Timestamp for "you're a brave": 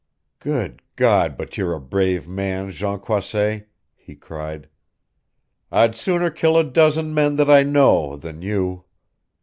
1.59-2.27